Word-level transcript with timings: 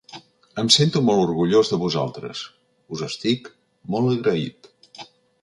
Em 0.61 0.69
sento 0.75 1.01
molt 1.09 1.21
orgullós 1.25 1.71
de 1.73 1.79
vosaltres, 1.81 2.41
us 2.97 3.05
estic 3.09 3.53
molt 3.97 4.17
agraït. 4.17 4.73